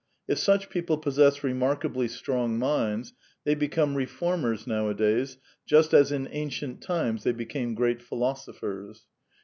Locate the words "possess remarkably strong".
0.97-2.57